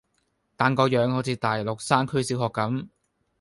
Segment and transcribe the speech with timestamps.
[0.55, 2.87] 但個樣好似大陸山區小學咁⠀